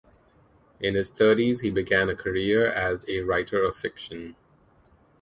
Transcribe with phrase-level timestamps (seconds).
[0.79, 4.35] In his thirties he began a career as a writer of fiction.